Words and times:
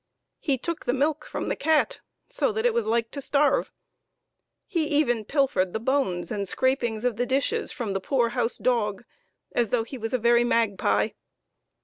He 0.39 0.57
took 0.57 0.85
the 0.85 0.95
milk 0.95 1.27
from 1.27 1.47
the 1.47 1.55
cat, 1.55 1.99
so 2.27 2.51
that 2.53 2.65
it 2.65 2.73
was 2.73 2.87
like 2.87 3.11
to 3.11 3.21
starve; 3.21 3.71
he 4.65 4.85
even 4.87 5.25
pilfered 5.25 5.73
the 5.73 5.79
bones 5.79 6.31
and 6.31 6.49
scrapings 6.49 7.05
of 7.05 7.17
the 7.17 7.25
dishes 7.27 7.71
from 7.71 7.93
the 7.93 8.01
poor 8.01 8.29
house 8.29 8.57
dog, 8.57 9.03
as 9.51 9.69
though 9.69 9.83
he 9.83 9.99
was 9.99 10.11
a 10.11 10.17
very 10.17 10.43
magpie. 10.43 11.09